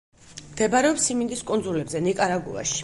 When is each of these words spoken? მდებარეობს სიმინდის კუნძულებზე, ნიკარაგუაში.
მდებარეობს 0.53 1.05
სიმინდის 1.11 1.47
კუნძულებზე, 1.51 2.05
ნიკარაგუაში. 2.09 2.79